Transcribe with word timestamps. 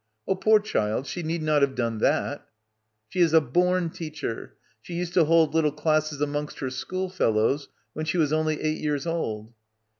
"Oh, 0.27 0.33
poor 0.33 0.59
child, 0.59 1.05
she 1.05 1.21
need 1.21 1.43
not 1.43 1.61
have 1.61 1.75
done 1.75 1.99
that." 1.99 2.47
"She 3.07 3.19
is 3.19 3.35
a 3.35 3.39
bom 3.39 3.91
teacher. 3.91 4.55
She 4.81 4.95
used 4.95 5.13
to 5.13 5.25
hold 5.25 5.53
little 5.53 5.71
classes 5.71 6.21
amongst 6.21 6.57
her 6.57 6.71
schoolfellows 6.71 7.69
when 7.93 8.05
she 8.07 8.17
was 8.17 8.33
only 8.33 8.59
eight 8.61 8.79
years 8.79 9.05
old." 9.05 9.53